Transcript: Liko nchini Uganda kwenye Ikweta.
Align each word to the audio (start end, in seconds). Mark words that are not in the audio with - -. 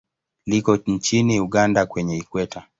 Liko 0.45 0.75
nchini 0.87 1.39
Uganda 1.39 1.85
kwenye 1.85 2.17
Ikweta. 2.17 2.67